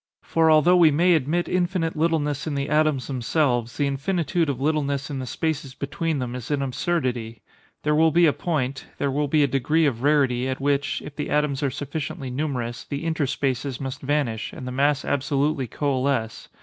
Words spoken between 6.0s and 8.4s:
them is an absurdity. There will be a